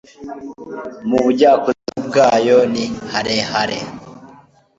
Mu 1.07 1.17
bujyakuzimu 1.23 2.01
bwayo 2.09 2.57
ni 2.73 2.85
harehare 3.11 3.79